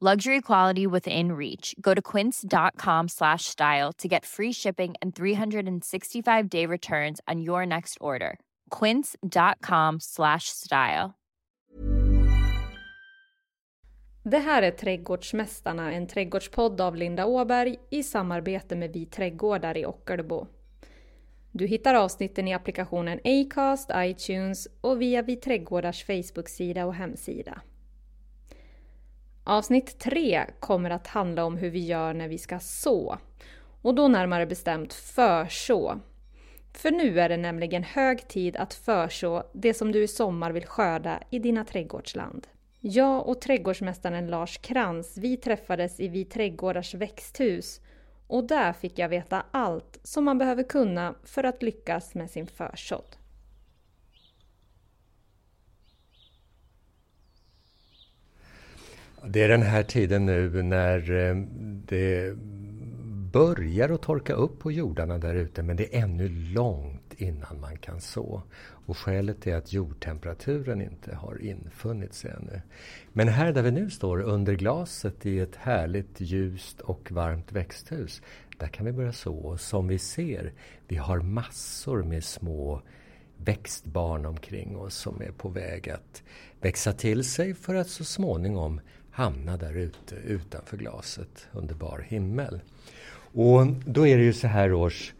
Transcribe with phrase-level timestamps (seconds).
[0.00, 1.74] Luxury quality within reach.
[1.80, 7.66] Go to quince.com slash style to get free shipping and 365 day returns on your
[7.66, 8.38] next order.
[8.70, 11.14] Quince.com slash style.
[14.22, 19.86] Det här är Trädgårdsmästarna, en trädgårdspodd av Linda Åberg i samarbete med Vi Trädgårdar i
[19.86, 20.46] Ockelbo.
[21.52, 27.62] Du hittar avsnitten i applikationen Acast, iTunes och via Vi Trädgårdars Facebook-sida och hemsida.
[29.50, 33.18] Avsnitt 3 kommer att handla om hur vi gör när vi ska så.
[33.82, 35.98] Och då närmare bestämt förså.
[36.72, 40.66] För nu är det nämligen hög tid att förså det som du i sommar vill
[40.66, 42.46] skörda i dina trädgårdsland.
[42.80, 47.80] Jag och trädgårdsmästaren Lars Krantz, vi träffades i Vi Trädgårdars växthus
[48.26, 52.46] och där fick jag veta allt som man behöver kunna för att lyckas med sin
[52.46, 53.17] försådd.
[59.26, 61.36] Det är den här tiden nu när eh,
[61.86, 62.34] det
[63.32, 67.76] börjar att torka upp på jordarna där ute men det är ännu långt innan man
[67.76, 68.42] kan så.
[68.60, 72.62] Och skälet är att jordtemperaturen inte har infunnit sig ännu.
[73.12, 78.22] Men här där vi nu står under glaset i ett härligt ljust och varmt växthus
[78.58, 79.34] där kan vi börja så.
[79.34, 80.52] Och Som vi ser,
[80.88, 82.82] vi har massor med små
[83.36, 86.22] växtbarn omkring oss som är på väg att
[86.60, 88.80] växa till sig för att så småningom
[89.18, 92.60] hamna där ute utanför glaset under bar himmel.
[93.32, 95.12] Och då är det ju så här års...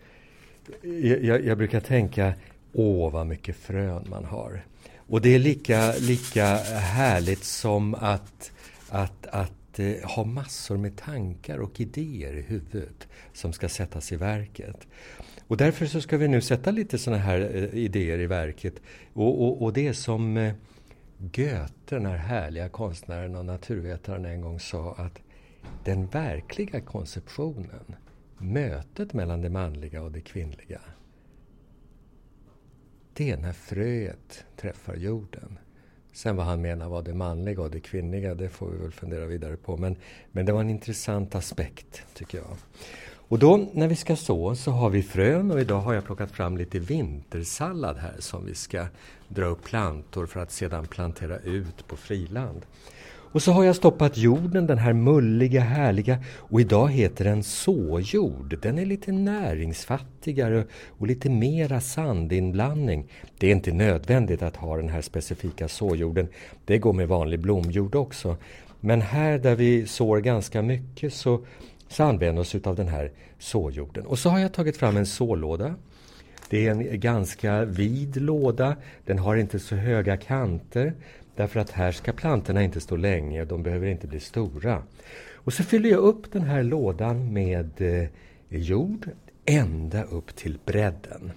[0.83, 2.35] Jag, jag brukar tänka,
[2.73, 4.65] åh vad mycket frön man har.
[4.97, 8.53] Och det är lika, lika härligt som att,
[8.89, 14.17] att, att eh, ha massor med tankar och idéer i huvudet som ska sättas i
[14.17, 14.87] verket.
[15.47, 18.75] Och därför så ska vi nu sätta lite sådana här eh, idéer i verket.
[19.13, 20.55] Och, och, och det är som eh,
[21.21, 25.23] Goethe, den här härliga konstnären och naturvetaren en gång sa att
[25.85, 27.97] den verkliga konceptionen,
[28.39, 30.81] mötet mellan det manliga och det kvinnliga,
[33.13, 35.59] det är när fröet träffar jorden.
[36.13, 39.27] Sen vad han menar var det manliga och det kvinnliga, det får vi väl fundera
[39.27, 39.77] vidare på.
[39.77, 39.97] Men,
[40.33, 42.57] men det var en intressant aspekt, tycker jag.
[43.29, 46.31] Och då när vi ska så, så har vi frön och idag har jag plockat
[46.31, 48.87] fram lite vintersallad här som vi ska
[49.29, 52.63] dra upp plantor för att sedan plantera ut på friland.
[53.33, 58.59] Och så har jag stoppat jorden, den här mulliga, härliga, och idag heter den såjord.
[58.63, 63.09] Den är lite näringsfattigare och lite mera sandinblandning.
[63.39, 66.29] Det är inte nödvändigt att ha den här specifika såjorden.
[66.65, 68.37] Det går med vanlig blomjord också.
[68.81, 71.41] Men här där vi sår ganska mycket så
[71.89, 74.07] så använder vi oss av den här såjorden.
[74.07, 75.75] Och så har jag tagit fram en sålåda.
[76.51, 78.77] Det är en ganska vid låda.
[79.05, 80.95] Den har inte så höga kanter.
[81.37, 83.45] Därför att här ska plantorna inte stå länge.
[83.45, 84.83] De behöver inte bli stora.
[85.33, 88.09] Och så fyller jag upp den här lådan med eh,
[88.49, 89.11] jord
[89.45, 91.33] ända upp till bredden.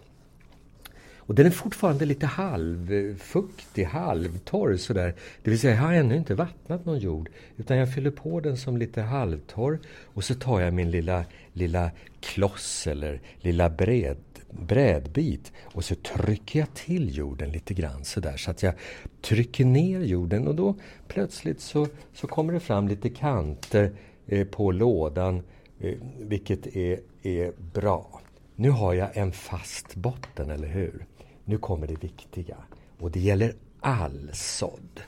[1.25, 5.13] Och den är fortfarande lite halvfuktig, halvtorr sådär.
[5.43, 7.29] Det vill säga, jag har ännu inte vattnat någon jord.
[7.57, 9.79] Utan jag fyller på den som lite halvtorr.
[10.13, 14.17] Och så tar jag min lilla, lilla kloss eller lilla bred,
[14.51, 15.51] brädbit.
[15.61, 18.37] Och så trycker jag till jorden lite grann sådär.
[18.37, 18.73] Så att jag
[19.21, 20.75] trycker ner jorden och då
[21.07, 23.91] plötsligt så, så kommer det fram lite kanter
[24.27, 25.41] eh, på lådan.
[25.79, 28.21] Eh, vilket är, är bra.
[28.61, 31.05] Nu har jag en fast botten, eller hur?
[31.45, 32.57] Nu kommer det viktiga.
[32.99, 35.01] Och det gäller all sådd.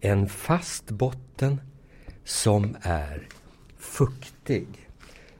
[0.00, 1.60] En fast botten
[2.24, 3.28] som är
[3.78, 4.66] fuktig.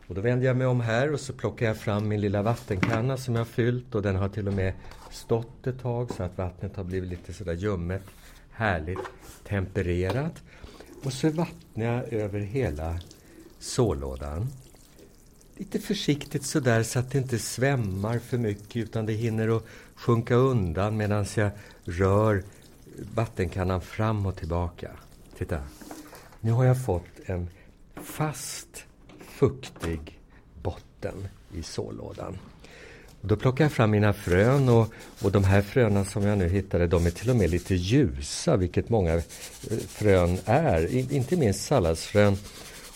[0.07, 3.17] Och då vänder jag mig om här och så plockar jag fram min lilla vattenkanna
[3.17, 4.73] som jag har fyllt och den har till och med
[5.11, 8.03] stått ett tag så att vattnet har blivit lite sådär ljummet,
[8.51, 8.99] härligt
[9.49, 10.43] tempererat.
[11.05, 13.01] Och så vattnar jag över hela
[13.59, 14.49] sålådan
[15.59, 19.65] lite försiktigt sådär så att det inte svämmar för mycket utan det hinner att
[19.95, 21.51] sjunka undan medan jag
[21.85, 22.43] rör
[23.15, 24.91] vattenkannan fram och tillbaka.
[25.39, 25.61] Titta,
[26.41, 27.49] nu har jag fått en
[28.03, 28.85] fast,
[29.21, 30.19] fuktig
[30.63, 32.39] botten i sålådan.
[33.21, 36.87] Då plockar jag fram mina frön och, och de här fröna som jag nu hittade
[36.87, 39.23] de är till och med lite ljusa, vilket många eh,
[39.89, 42.37] frön är, inte minst salladsfrön.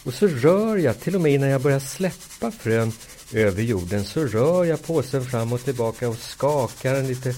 [0.04, 2.92] Och så rör jag, till och med innan jag börjar släppa frön
[3.32, 7.32] över jorden, så rör jag påsen fram och tillbaka och skakar den lite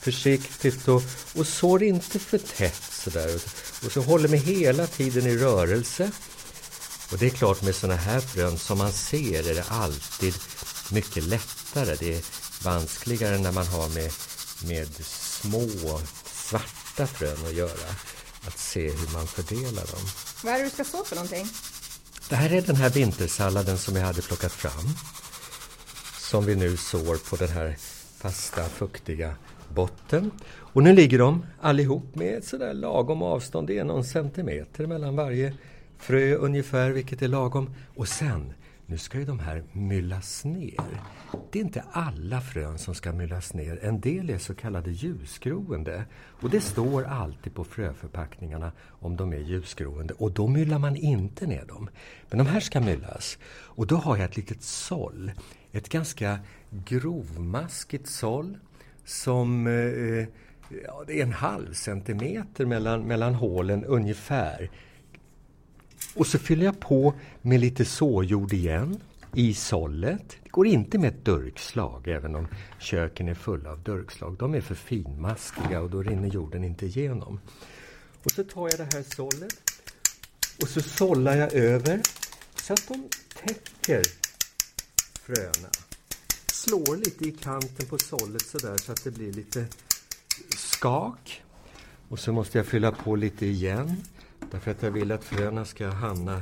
[0.00, 1.02] försiktigt och,
[1.34, 3.34] och sår inte för tätt sådär.
[3.84, 6.10] Och så håller mig hela tiden i rörelse.
[7.12, 10.34] Och det är klart med sådana här frön, som man ser är det alltid
[10.92, 11.96] mycket lättare.
[12.00, 12.22] Det är
[12.64, 14.12] vanskligare när man har med,
[14.68, 17.88] med små svarta frön att göra.
[18.46, 20.08] Att se hur man fördelar dem.
[20.42, 21.48] Vad är det du ska så för någonting?
[22.28, 24.84] Det här är den här vintersalladen som jag hade plockat fram.
[26.30, 27.76] Som vi nu sår på den här
[28.18, 29.34] fasta, fuktiga
[29.74, 30.30] botten.
[30.50, 33.66] Och nu ligger de allihop med ett sådär lagom avstånd.
[33.68, 35.54] Det är någon centimeter mellan varje
[35.98, 37.74] frö ungefär, vilket är lagom.
[37.96, 38.54] Och sen,
[38.90, 41.02] nu ska ju de här myllas ner.
[41.50, 43.84] Det är inte alla frön som ska myllas ner.
[43.84, 46.04] En del är så kallade ljusgroende.
[46.14, 50.14] Och det står alltid på fröförpackningarna om de är ljusgroende.
[50.14, 51.90] Och då myllar man inte ner dem.
[52.30, 53.38] Men de här ska myllas.
[53.50, 55.32] Och då har jag ett litet såll.
[55.72, 56.38] Ett ganska
[56.70, 58.58] grovmaskigt såll
[59.04, 60.28] som eh, eh
[60.84, 64.70] ja, det är en halv centimeter mellan, mellan hålen ungefär.
[66.14, 69.00] Och så fyller jag på med lite såjord igen
[69.34, 70.36] i sållet.
[70.42, 72.48] Det går inte med ett durkslag, även om
[72.78, 74.36] köken är fulla av durkslag.
[74.38, 77.40] De är för finmaskiga och då rinner jorden inte igenom.
[78.24, 79.54] Och så tar jag det här sållet
[80.62, 82.00] och så sållar jag över
[82.54, 84.02] så att de täcker
[85.22, 85.68] fröna
[86.68, 89.66] slår lite i kanten på sållet sådär så att det blir lite
[90.56, 91.42] skak.
[92.08, 93.96] Och så måste jag fylla på lite igen
[94.50, 96.40] därför att jag vill att fröna ska hamna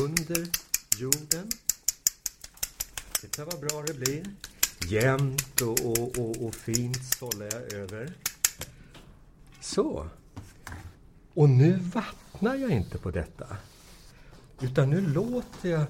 [0.00, 0.48] under
[0.98, 1.50] jorden.
[3.20, 4.24] Titta vad bra det blir.
[4.88, 8.12] Jämnt och, och, och, och fint sållar jag över.
[9.60, 10.08] Så.
[11.34, 13.56] Och nu vattnar jag inte på detta.
[14.60, 15.84] Utan nu låter jag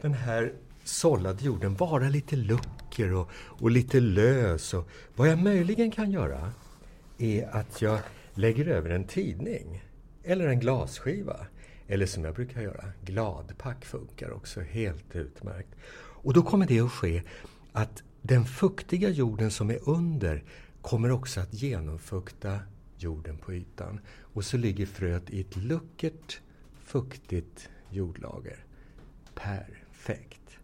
[0.00, 0.52] den här
[0.84, 4.74] sållade jorden vara lite lucker och, och lite lös.
[4.74, 6.52] Och vad jag möjligen kan göra
[7.18, 7.98] är att jag
[8.34, 9.84] lägger över en tidning
[10.24, 11.46] eller en glasskiva.
[11.86, 15.74] Eller som jag brukar göra, gladpack funkar också helt utmärkt.
[15.96, 17.22] Och då kommer det att ske
[17.72, 20.44] att den fuktiga jorden som är under
[20.82, 22.58] kommer också att genomfukta
[22.96, 24.00] jorden på ytan.
[24.20, 26.40] Och så ligger fröet i ett luckert,
[26.84, 28.64] fuktigt jordlager.
[29.34, 30.58] Perfekt.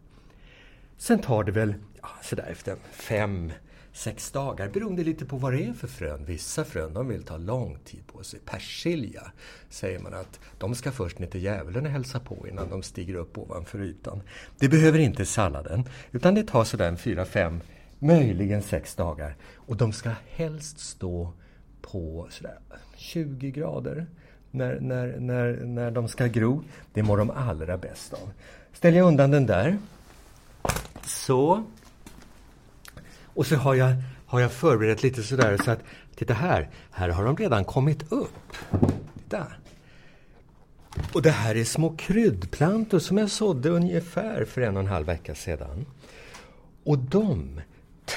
[0.97, 3.53] Sen tar det väl ja, sådär efter fem,
[3.93, 6.25] sex dagar, beroende lite på vad det är för frön.
[6.25, 8.41] Vissa frön de vill ta lång tid på sig.
[8.41, 9.33] Persilja
[9.69, 13.15] säger man att de ska först ner till djävulen och hälsa på innan de stiger
[13.15, 14.23] upp ovanför ytan.
[14.59, 17.61] Det behöver inte salladen, utan det tar sådär en fyra, fem,
[17.99, 19.37] möjligen sex dagar.
[19.55, 21.33] Och de ska helst stå
[21.83, 22.59] på sådär
[22.97, 24.07] 20 grader
[24.51, 26.65] när, när, när, när de ska gro.
[26.93, 28.31] Det mår de allra bäst av.
[28.73, 29.79] Ställer jag undan den där
[31.07, 31.65] så.
[33.35, 33.95] Och så har jag,
[34.27, 35.81] har jag förberett lite sådär så att,
[36.15, 38.57] titta här, här har de redan kommit upp.
[39.19, 39.47] Titta.
[41.13, 45.07] Och det här är små kryddplantor som jag sådde ungefär för en och en halv
[45.07, 45.87] vecka sedan.
[46.85, 47.61] Och de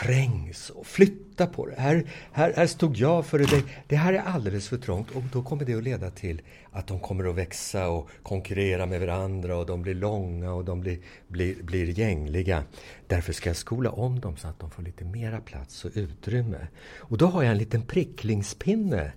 [0.01, 1.75] trängs och flyttar på det.
[1.77, 3.63] Här, här, här stod jag före dig.
[3.87, 6.99] Det här är alldeles för trångt och då kommer det att leda till att de
[6.99, 11.63] kommer att växa och konkurrera med varandra och de blir långa och de blir, blir,
[11.63, 12.63] blir gängliga.
[13.07, 16.67] Därför ska jag skola om dem så att de får lite mera plats och utrymme.
[16.97, 19.11] Och då har jag en liten pricklingspinne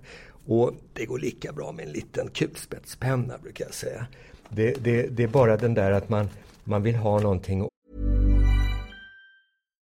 [0.45, 4.07] och det går lika bra med en liten kulspetspenna brukar jag säga.
[4.49, 6.29] Det, det, det är bara den där att man,
[6.63, 7.67] man vill ha någonting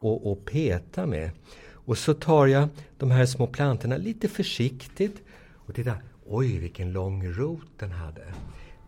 [0.00, 1.30] Och, och peta med.
[1.72, 5.22] Och så tar jag de här små plantorna lite försiktigt
[5.54, 5.94] och titta,
[6.26, 8.34] oj vilken lång rot den hade.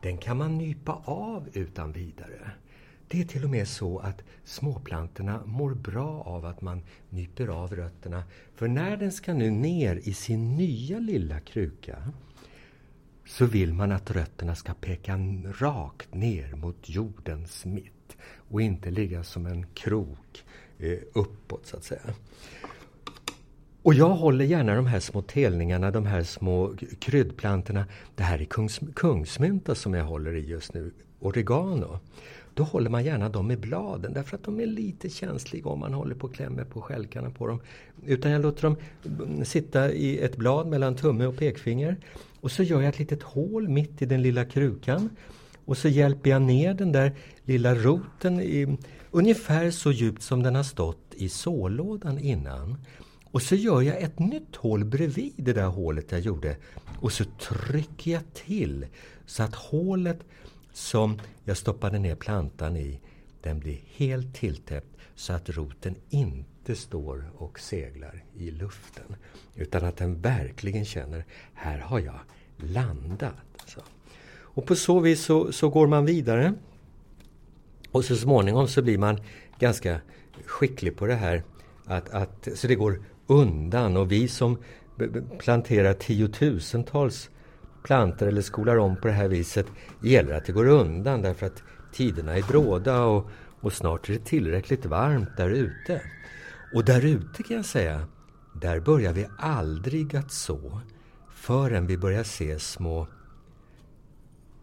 [0.02, 2.50] Den kan man nypa av utan vidare.
[3.08, 7.76] Det är till och med så att småplantorna mår bra av att man nyper av
[7.76, 8.22] rötterna.
[8.54, 12.12] För när den ska nu ner i sin nya lilla kruka
[13.26, 15.18] så vill man att rötterna ska peka
[15.58, 20.44] rakt ner mot jordens mitt och inte ligga som en krok
[20.82, 22.00] Eh, uppåt så att säga.
[23.82, 27.84] Och jag håller gärna de här små telningarna, de här små kryddplantorna.
[28.14, 31.98] Det här är kungs, kungsmynta som jag håller i just nu, oregano.
[32.54, 35.94] Då håller man gärna dem i bladen därför att de är lite känsliga om man
[35.94, 37.60] håller på och klämmer på skälkarna på dem.
[38.06, 41.96] Utan jag låter dem mm, sitta i ett blad mellan tumme och pekfinger.
[42.40, 45.10] Och så gör jag ett litet hål mitt i den lilla krukan.
[45.64, 47.12] Och så hjälper jag ner den där
[47.44, 48.78] lilla roten i,
[49.10, 52.76] ungefär så djupt som den har stått i sålådan innan.
[53.24, 56.56] Och så gör jag ett nytt hål bredvid det där hålet jag gjorde.
[57.00, 58.86] Och så trycker jag till
[59.26, 60.18] så att hålet
[60.72, 63.00] som jag stoppade ner plantan i,
[63.42, 69.16] den blir helt tilltäppt så att roten inte står och seglar i luften.
[69.54, 71.24] Utan att den verkligen känner,
[71.54, 72.20] här har jag
[72.56, 73.34] landat.
[73.66, 73.80] Så.
[74.52, 76.54] Och på så vis så, så går man vidare.
[77.92, 79.18] Och så småningom så blir man
[79.58, 80.00] ganska
[80.46, 81.42] skicklig på det här.
[81.86, 84.58] Att, att, så det går undan och vi som
[85.38, 87.30] planterar tiotusentals
[87.82, 89.66] plantor eller skolar om på det här viset
[90.02, 93.30] gäller att det går undan därför att tiderna är bråda och,
[93.60, 96.02] och snart är det tillräckligt varmt där ute.
[96.74, 98.06] Och där ute kan jag säga,
[98.54, 100.80] där börjar vi aldrig att så
[101.34, 103.06] förrän vi börjar se små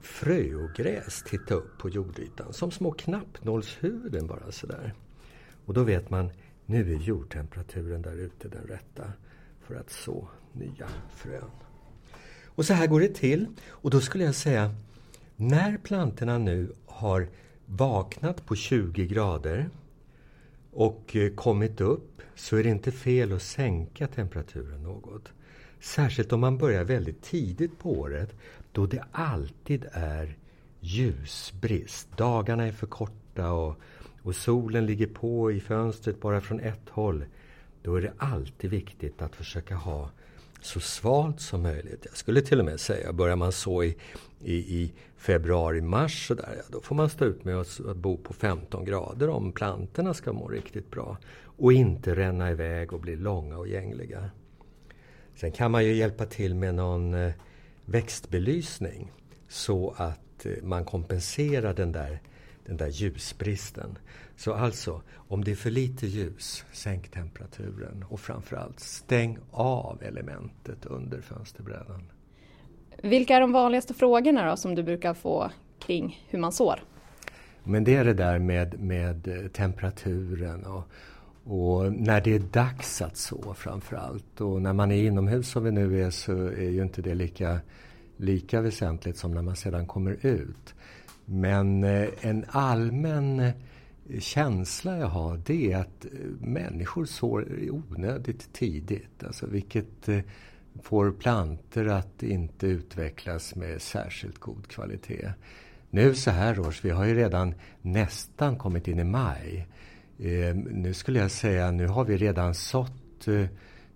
[0.07, 4.93] fröogräs titta upp på jordytan som små knappnålshuvuden bara sådär.
[5.65, 6.29] Och då vet man,
[6.65, 9.13] nu är jordtemperaturen där ute den rätta
[9.61, 11.51] för att så nya frön.
[12.45, 13.47] Och så här går det till.
[13.67, 14.75] Och då skulle jag säga,
[15.35, 17.27] när plantorna nu har
[17.65, 19.69] vaknat på 20 grader
[20.71, 25.33] och eh, kommit upp så är det inte fel att sänka temperaturen något.
[25.79, 28.35] Särskilt om man börjar väldigt tidigt på året
[28.71, 30.37] då det alltid är
[30.79, 32.17] ljusbrist.
[32.17, 33.75] Dagarna är för korta och,
[34.21, 37.25] och solen ligger på i fönstret bara från ett håll.
[37.81, 40.09] Då är det alltid viktigt att försöka ha
[40.61, 42.05] så svalt som möjligt.
[42.05, 43.97] Jag skulle till och med säga, börjar man så i,
[44.43, 48.17] i, i februari, mars så ja, då får man stå ut med att, att bo
[48.17, 51.17] på 15 grader om plantorna ska må riktigt bra.
[51.43, 54.29] Och inte ränna iväg och bli långa och gängliga.
[55.37, 57.31] Sen kan man ju hjälpa till med någon eh,
[57.85, 59.11] växtbelysning
[59.47, 62.19] så att eh, man kompenserar den där,
[62.65, 63.97] den där ljusbristen.
[64.35, 70.85] Så alltså, om det är för lite ljus, sänk temperaturen och framförallt stäng av elementet
[70.85, 72.03] under fönsterbrädan.
[73.03, 76.79] Vilka är de vanligaste frågorna då som du brukar få kring hur man sår?
[77.63, 80.83] Men det är det där med, med eh, temperaturen och,
[81.49, 84.41] och när det är dags att så framförallt.
[84.41, 87.59] Och när man är inomhus som vi nu är så är ju inte det lika,
[88.17, 90.75] lika väsentligt som när man sedan kommer ut.
[91.25, 93.53] Men eh, en allmän eh,
[94.19, 99.23] känsla jag har det är att eh, människor sår onödigt tidigt.
[99.23, 100.09] Alltså vilket
[100.83, 105.31] får planter att inte utvecklas med särskilt god kvalitet.
[105.89, 109.67] Nu så här års, vi har ju redan nästan kommit in i maj.
[110.19, 113.41] Eh, nu skulle jag säga, nu har vi redan sått eh,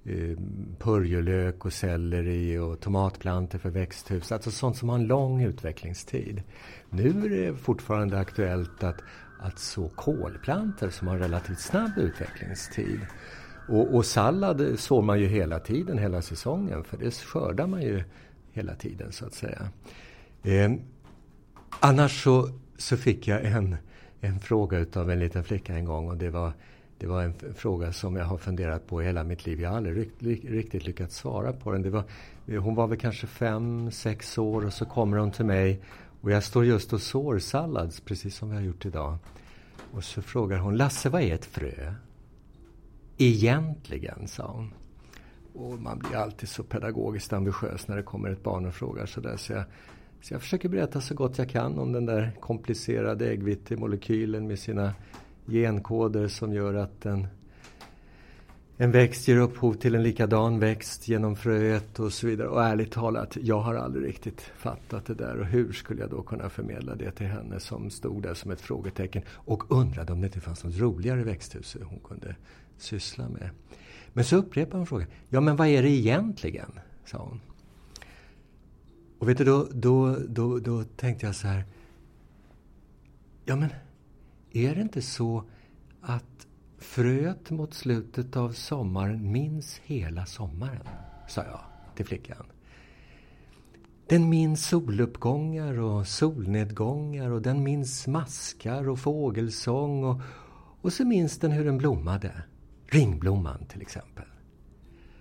[0.05, 0.37] eh
[0.79, 4.31] purjolök och selleri och tomatplanter för växthus.
[4.31, 6.41] Alltså sånt som har en lång utvecklingstid.
[6.89, 9.01] Nu är det fortfarande aktuellt att
[9.41, 12.99] att så kolplanter som har relativt snabb utvecklingstid.
[13.67, 18.03] Och, och sallad sår man ju hela tiden, hela säsongen, för det skördar man ju
[18.51, 19.69] hela tiden så att säga.
[20.43, 20.71] Eh,
[21.79, 23.77] annars så, så fick jag en,
[24.21, 26.53] en fråga utav en liten flicka en gång och det var,
[26.97, 29.61] det var en fråga som jag har funderat på hela mitt liv.
[29.61, 30.11] Jag har aldrig
[30.43, 31.81] riktigt lyckats svara på den.
[31.81, 32.03] Det var,
[32.59, 35.81] hon var väl kanske fem, sex år och så kommer hon till mig
[36.21, 39.17] och jag står just och sår sallads, precis som vi har gjort idag.
[39.91, 41.93] Och så frågar hon, Lasse vad är ett frö?
[43.17, 44.73] Egentligen, sa hon.
[45.53, 49.37] Och man blir alltid så pedagogiskt ambitiös när det kommer ett barn och frågar sådär.
[49.37, 49.63] Så jag,
[50.21, 54.93] så jag försöker berätta så gott jag kan om den där komplicerade äggvitemolekylen med sina
[55.47, 57.27] genkoder som gör att en,
[58.77, 62.47] en växt ger upphov till en likadan växt genom fröet och så vidare.
[62.47, 65.39] Och ärligt talat, jag har aldrig riktigt fattat det där.
[65.39, 68.61] Och hur skulle jag då kunna förmedla det till henne som stod där som ett
[68.61, 72.35] frågetecken och undrade om det inte fanns något roligare växthus hon kunde
[72.77, 73.49] syssla med.
[74.13, 75.07] Men så upprepade hon frågan.
[75.29, 76.71] Ja, men vad är det egentligen?
[77.05, 77.39] sa hon.
[79.21, 81.65] Och vet du, då, då, då, då tänkte jag så här.
[83.45, 83.69] Ja, men
[84.51, 85.43] är det inte så
[86.01, 86.47] att
[86.77, 90.87] fröet mot slutet av sommaren minns hela sommaren?
[91.27, 91.59] sa jag
[91.95, 92.45] till flickan.
[94.07, 100.21] Den minns soluppgångar och solnedgångar och den minns maskar och fågelsång och,
[100.81, 102.43] och så minns den hur den blommade.
[102.85, 104.25] Ringblomman till exempel.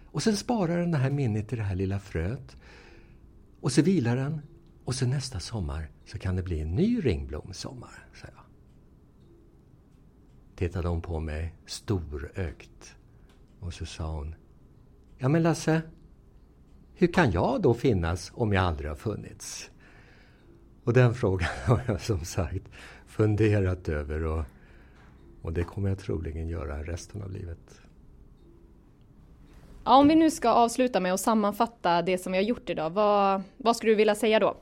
[0.04, 2.57] Och sen sparar den det här minnet i det här lilla fröet.
[3.61, 4.40] Och så vilar den.
[4.85, 8.45] Och så nästa sommar så kan det bli en ny ringblomsommar, sa jag.
[10.57, 12.97] Tittade hon på mig storögt.
[13.61, 14.35] Och så sa hon.
[15.19, 15.83] Ja men Lasse,
[16.95, 19.71] hur kan jag då finnas om jag aldrig har funnits?
[20.85, 22.69] Och den frågan har jag som sagt
[23.07, 24.45] funderat över och
[25.43, 27.81] och det kommer jag troligen göra resten av livet.
[29.90, 32.90] Ja, om vi nu ska avsluta med att sammanfatta det som vi har gjort idag,
[32.90, 34.56] vad, vad skulle du vilja säga då?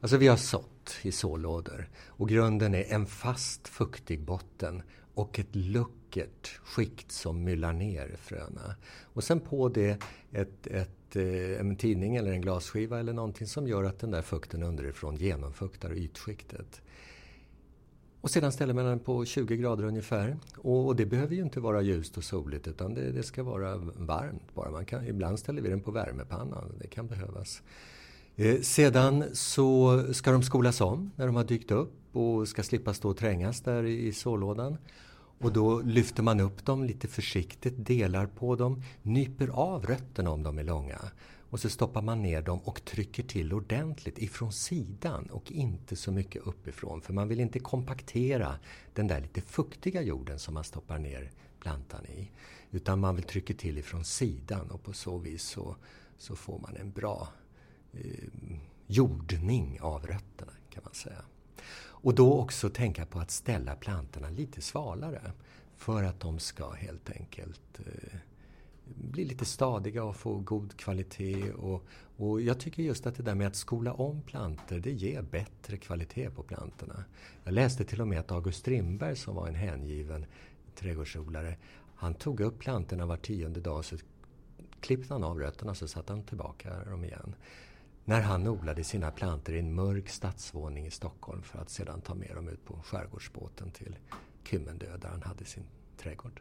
[0.00, 4.82] Alltså vi har sått i sålådor och grunden är en fast fuktig botten
[5.14, 8.74] och ett luckert skikt som myllar ner fröna.
[9.02, 10.02] Och sen på det
[10.32, 14.22] ett, ett, eh, en tidning eller en glasskiva eller någonting som gör att den där
[14.22, 16.82] fukten underifrån genomfuktar ytskiktet.
[18.20, 20.36] Och sedan ställer man den på 20 grader ungefär.
[20.56, 23.76] Och, och det behöver ju inte vara ljust och soligt utan det, det, ska vara
[23.96, 24.70] varmt bara.
[24.70, 27.62] Man kan, ibland ställer vi den på värmepannan, det kan behövas.
[28.36, 32.94] Eh, sedan så ska de skolas om när de har dykt upp och ska slippa
[32.94, 34.76] stå och trängas där i, i sålådan.
[35.38, 40.42] Och då lyfter man upp dem lite försiktigt, delar på dem, nyper av rötterna om
[40.42, 40.98] de är långa
[41.50, 46.12] och så stoppar man ner dem och trycker till ordentligt ifrån sidan och inte så
[46.12, 47.00] mycket uppifrån.
[47.00, 48.58] För man vill inte kompaktera
[48.94, 52.30] den där lite fuktiga jorden som man stoppar ner plantan i.
[52.70, 55.76] Utan man vill trycka till ifrån sidan och på så vis så,
[56.18, 57.28] så får man en bra
[57.92, 58.00] eh,
[58.86, 61.24] jordning av rötterna kan man säga.
[62.02, 65.32] Och då också tänka på att ställa plantorna lite svalare
[65.76, 68.18] för att de ska helt enkelt eh,
[68.94, 71.52] bli lite stadiga och få god kvalitet.
[71.52, 71.84] Och,
[72.16, 75.76] och jag tycker just att det där med att skola om plantor, det ger bättre
[75.76, 77.04] kvalitet på plantorna.
[77.44, 80.26] Jag läste till och med att August Strindberg som var en hängiven
[80.74, 81.56] trädgårdsodlare,
[81.94, 83.96] han tog upp plantorna var tionde dag så
[84.80, 87.34] klippte han av rötterna så satte han tillbaka dem igen.
[88.04, 92.14] När han odlade sina plantor i en mörk stadsvåning i Stockholm för att sedan ta
[92.14, 93.96] med dem ut på skärgårdsbåten till
[94.44, 95.64] Kymmendö där han hade sin
[95.96, 96.40] trädgård.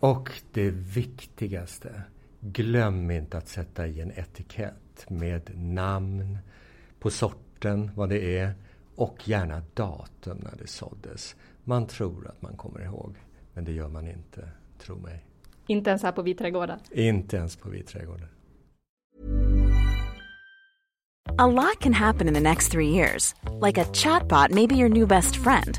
[0.00, 2.02] Och det viktigaste,
[2.40, 6.38] glöm inte att sätta i en etikett med namn
[7.00, 8.54] på sorten, vad det är
[8.94, 11.36] och gärna datum när det såddes.
[11.64, 13.16] Man tror att man kommer ihåg,
[13.54, 15.24] men det gör man inte, tro mig.
[15.66, 16.78] Inte ens här på Viträdgården?
[16.90, 18.28] Inte ens på Viträdgården.
[21.40, 23.34] A lot can happen in the next three years.
[23.66, 25.78] Like a chatbot may be your new best friend.